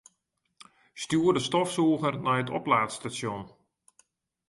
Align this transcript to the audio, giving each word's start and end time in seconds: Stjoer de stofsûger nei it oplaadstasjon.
Stjoer 1.01 1.33
de 1.35 1.41
stofsûger 1.47 2.15
nei 2.25 2.39
it 2.43 2.53
oplaadstasjon. 2.57 3.43